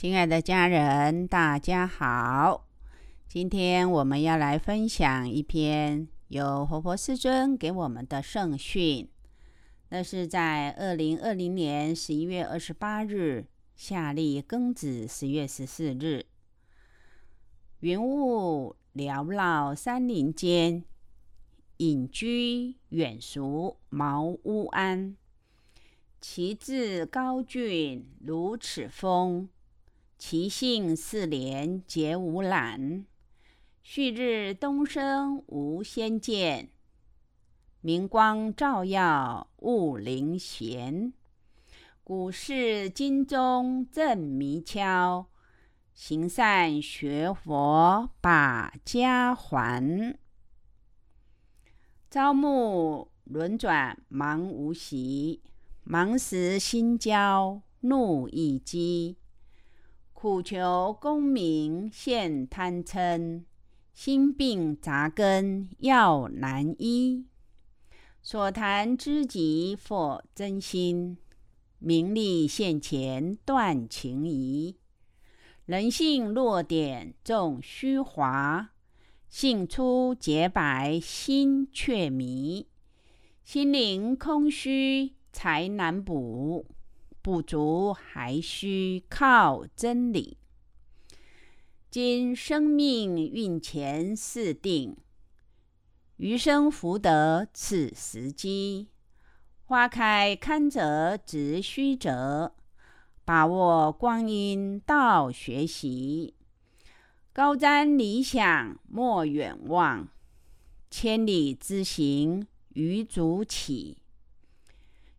[0.00, 2.66] 亲爱的家人，大家好！
[3.28, 9.06] 今天我们要来分享一篇由活佛师尊给我们的圣训。
[9.90, 13.44] 那是在二零二零年十一月二十八日，
[13.76, 16.24] 夏历庚子十月十四日。
[17.80, 20.82] 云雾缭绕山林间，
[21.76, 25.14] 隐居远俗茅屋安。
[26.22, 29.46] 其志高峻如此峰，
[30.20, 33.06] 其性似莲结无懒。
[33.82, 36.68] 旭日东升无先见，
[37.80, 41.14] 明光照耀悟灵贤。
[42.04, 45.26] 古世今中正迷敲，
[45.94, 50.18] 行善学佛把家还。
[52.10, 55.40] 朝暮轮转忙无息。
[55.82, 59.16] 忙时心焦，怒易激；
[60.22, 63.44] 苦求功名现贪嗔，
[63.94, 67.24] 心病杂根药难医。
[68.20, 71.16] 所谈知己或真心，
[71.78, 74.76] 名利现前断情谊。
[75.64, 78.72] 人性弱点重虚华，
[79.30, 82.66] 性出洁白心却迷。
[83.42, 85.14] 心灵空虚。
[85.32, 86.66] 才难补，
[87.22, 90.38] 不足还需靠真理。
[91.90, 94.96] 今生命运前四定，
[96.16, 98.88] 余生福德此时机。
[99.64, 102.54] 花开堪折直须折，
[103.24, 106.34] 把握光阴道学习。
[107.32, 110.08] 高瞻理想莫远望，
[110.90, 113.99] 千里之行余足起。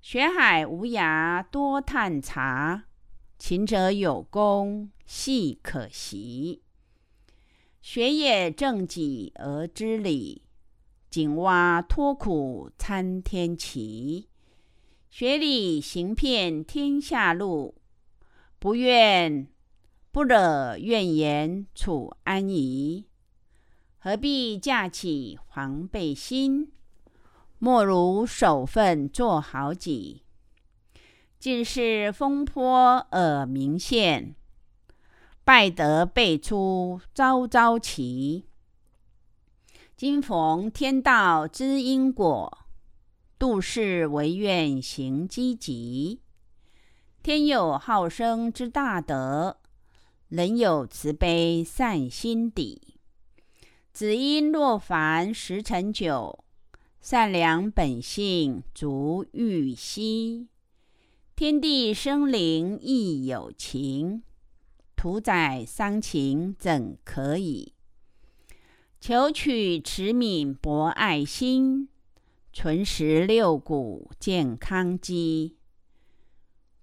[0.01, 2.85] 学海无涯多探查，
[3.38, 6.63] 勤者有功细可习。
[7.81, 10.41] 学业正己而知礼，
[11.11, 14.28] 井蛙脱苦参天齐。
[15.11, 17.75] 学礼行遍天下路，
[18.57, 19.47] 不怨
[20.11, 23.06] 不惹怨言处安怡。
[24.00, 26.72] 何必架起防备心？
[27.63, 30.23] 莫如守分做好己。
[31.38, 34.33] 尽是风波耳明现，
[35.44, 38.47] 败德辈出朝朝齐。
[39.95, 42.66] 今逢天道知因果，
[43.38, 46.19] 度世唯愿行积极。
[47.22, 49.57] 天有好生之大德，
[50.29, 52.97] 人有慈悲善心底。
[53.93, 56.43] 只因若凡十成九。
[57.01, 60.47] 善良本性足欲息，
[61.35, 64.22] 天地生灵亦有情，
[64.95, 67.73] 屠宰伤情怎可以？
[69.00, 71.90] 求取慈悯博爱心，
[72.53, 75.57] 存食六谷健康基。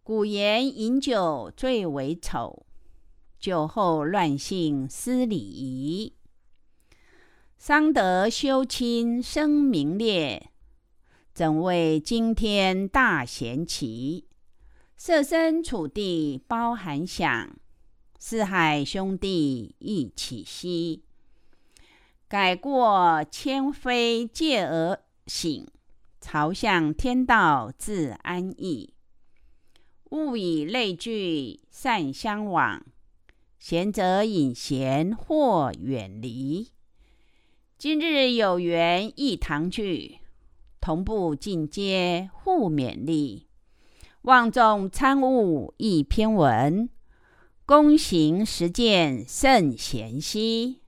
[0.03, 2.67] 古言饮酒最为丑，
[3.39, 6.18] 酒后乱性失礼仪。
[7.59, 10.51] 伤德修亲生名烈，
[11.35, 14.27] 怎为今天大贤奇？
[14.97, 17.59] 设身处地包含想，
[18.17, 21.03] 四海兄弟一起息。
[22.29, 25.67] 改过迁非戒而醒，
[26.21, 28.95] 朝向天道自安逸。
[30.13, 32.87] 物以类聚善相往，
[33.59, 36.69] 贤者隐贤或远离。
[37.79, 40.19] 今日有缘一堂聚，
[40.81, 43.47] 同步进阶互勉励。
[44.23, 46.91] 望众参悟一篇文，
[47.65, 50.81] 躬行实践圣贤兮。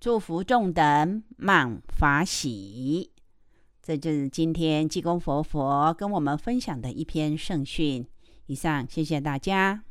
[0.00, 3.12] 祝福众等满法喜。
[3.80, 8.04] 这就是今天济公佛佛跟我们分享的一篇圣训。
[8.46, 9.84] 以上，谢谢大家。